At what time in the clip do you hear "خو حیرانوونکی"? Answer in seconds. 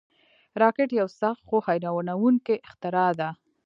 1.47-2.55